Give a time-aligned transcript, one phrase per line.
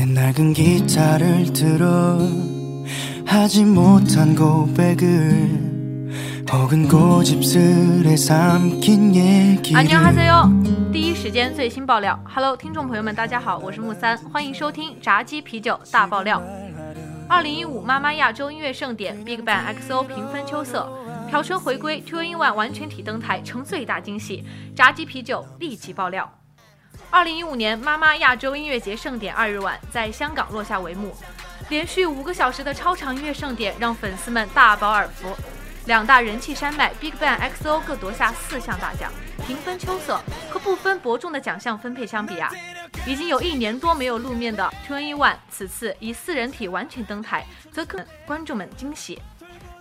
[0.00, 2.18] 내 낡은 기타를 들어
[3.26, 5.66] 하지 못한 고백을
[6.50, 10.48] 혹은 고집스레 삼킨 얘기를 安妞哈塞哟！
[10.92, 16.42] 第一时间最新爆料，Hello，听众朋友们，大家好，我是木三，欢迎收听炸鸡啤酒大爆料。
[17.28, 20.88] 二零一五妈妈亚洲音乐盛典 BigBang XO 平分秋色，
[21.30, 24.44] 朴春回归 Two in One 完全体登台成最大惊喜，
[24.74, 26.30] 炸鸡啤酒立即爆料。
[27.11, 31.13] 二零一五年妈妈亚洲音乐节盛典二日晚在香港落下帷幕，
[31.67, 35.35] 连续五个小时的超长音乐盛典让粉丝们大饱耳福。
[35.87, 39.11] 两大人气山脉 BigBang XO 各夺下四项大奖，
[39.45, 40.21] 平分秋色。
[40.49, 42.49] 和不分伯仲的奖项分配相比啊，
[43.05, 49.21] 已经有一年多没有露面的 Twenty One 此次以四人体完全登台，则更观众们惊喜。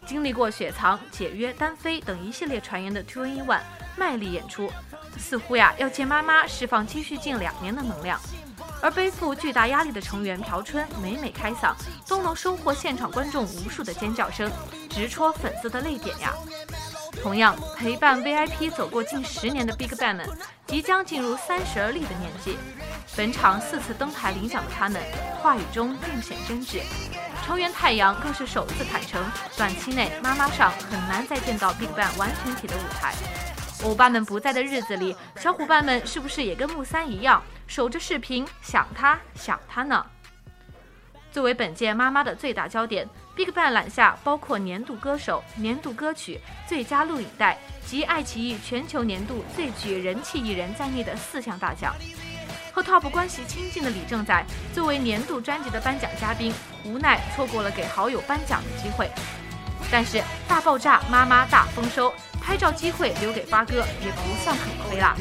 [0.05, 3.61] 经历过雪藏、解约、单飞等一系列传言的 Twenty One
[3.97, 4.73] 卖力演出，
[5.19, 8.21] 似乎呀要借妈妈释放积蓄近两年的能量。
[8.83, 11.75] 而背负巨大压力的成员朴春每每开嗓，
[12.09, 14.51] 都能收获现场观众无数的尖叫声，
[14.89, 16.33] 直戳粉丝的泪点呀。
[17.23, 20.31] 同样陪伴 VIP 走过近十年的 BigBang 们，
[20.67, 22.57] 即将进入三十而立的年纪。
[23.15, 25.03] 本场四次登台领奖的他们，
[25.43, 26.81] 话语中尽显真挚。
[27.45, 29.23] 成员太阳更是首次坦诚，
[29.59, 33.13] 短期内妈妈上很难再见到 BigBang 完全体的舞台。
[33.83, 40.05] 欧巴们不在的日子里，小伙伴们是不是也跟木三一样，守着视频想他想他呢？
[41.33, 51.95] 作为本届妈妈的最大焦点，BigBang 揽下包括年度歌手、年度歌曲、最佳录影带及爱奇艺全球年度最具人气艺人在内的四项大奖。
[52.73, 56.53] 和 TOP 关系亲近的李正宰作为年度专辑的颁奖嘉宾，
[56.85, 59.09] 无奈错过了给好友颁奖的机会。
[59.91, 62.13] 但是大爆炸妈妈大丰收。
[62.51, 65.17] 拍照机会留给发哥也不算很亏啦。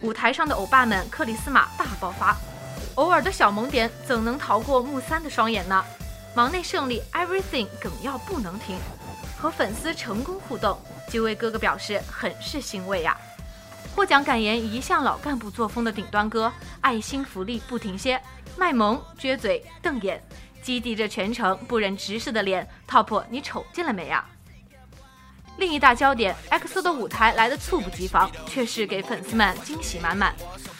[0.00, 2.36] 舞台上的欧巴们克里斯玛大爆发，
[2.96, 5.84] 偶尔的小萌点怎能逃过木三的双眼呢？
[6.34, 8.76] 忙内胜利，everything 梗要不能停，
[9.40, 10.76] 和粉丝成功互动，
[11.08, 13.16] 几位哥哥表示很是欣慰呀。
[13.94, 18.20] 获奖感言一向老干部作风的顶端哥，爱心福利不停歇，
[18.56, 20.20] 卖萌撅嘴瞪眼，
[20.60, 24.24] 基地着全程不忍直视的脸，top 你瞅见了没呀？
[25.58, 30.32] 另一大焦点，XO 的舞台来得猝不及防，却是给粉丝们惊喜满满。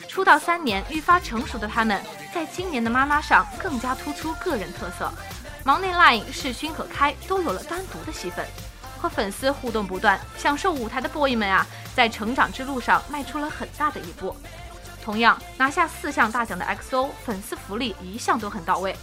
[0.08, 2.00] 出道三年愈发成熟的他们，
[2.32, 5.12] 在今年的妈妈上更加突出个人特色。
[5.64, 8.46] 忙内 line 世勋和开都有了单独的戏份，
[9.00, 11.66] 和粉丝互动不断，享受舞台的 boy 们啊，
[11.96, 14.34] 在成长之路上迈出了很大的一步。
[15.02, 18.96] 同样拿下四项大奖的 XO，粉丝福利一向都很到位。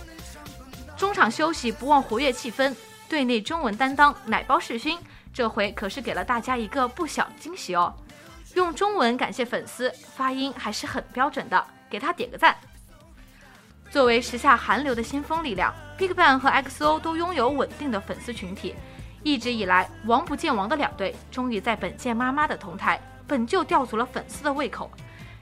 [0.96, 2.74] 中场休息不忘活跃气氛，
[3.10, 4.98] 队内中文担当奶包世勋。
[5.36, 7.94] 这回可是给了大家一个不小惊喜哦！
[8.54, 12.56] 用中文感谢粉丝，发音还是很标准的，给他点个赞。
[13.92, 18.76] 作为时下韩流的先锋力量，BigBang 和 XO 都拥有稳定的粉丝群体。
[19.24, 22.98] 一直以来，王不见王的两队，终于在本届妈妈的同台，
[23.28, 24.90] 本就吊足了粉丝的胃口。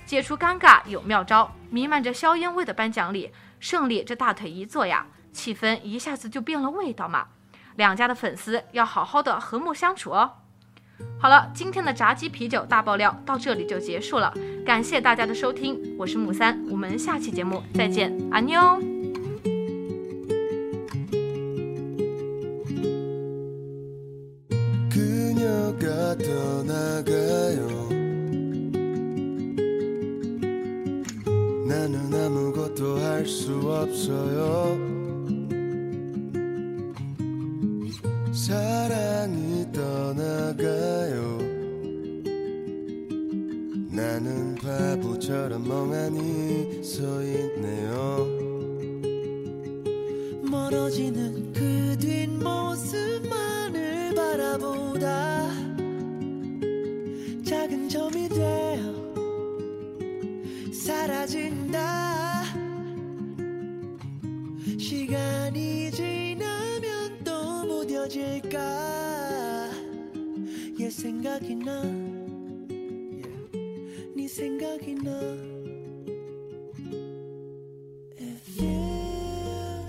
[0.08, 7.28] 解除尴尬有妙招，弥漫着硝烟味的颁奖礼，胜利这大腿一坐呀，气氛一下子就变了味道嘛。
[7.76, 10.32] 两家的粉丝要好好的和睦相处哦。
[11.20, 14.34] 好了，今天的炸鸡啤酒大爆料到这里就结束了，
[14.66, 18.60] 感谢大家的收听，我是木三，我们下期节目再见，阿妞。
[38.46, 41.38] 사랑이 떠나가요.
[43.90, 48.28] 나는 바보처럼 멍하니 서 있네요.
[50.42, 52.44] 멀어지는 그 뒷모습만을
[54.14, 55.48] 바라보다
[57.46, 58.94] 작은 점이 되어
[60.74, 62.23] 사라진다
[68.04, 68.60] 또 무뎌질까?
[70.80, 71.82] 얘 생각이 나.
[74.16, 75.12] 네 생각이 나.
[78.20, 79.86] If you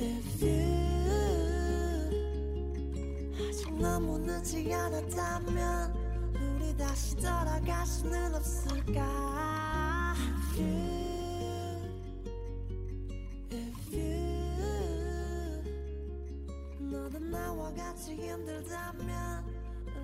[0.00, 0.64] If you
[3.36, 5.92] 아직 너무 늦지 않았다면
[6.34, 10.14] 우리 다시 돌아갈 수는 없을까?
[10.54, 11.17] If you
[17.74, 19.44] 같이 힘들다면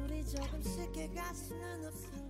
[0.05, 2.24] 우리 조금 쉽게 갈 수는 없을까